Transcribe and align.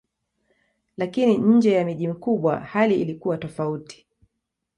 Lakini 0.97 1.37
nje 1.37 1.71
ya 1.71 1.85
miji 1.85 2.07
mikubwa 2.07 2.59
hali 2.59 2.95
ilikuwa 2.95 3.37
tofauti. 3.37 4.05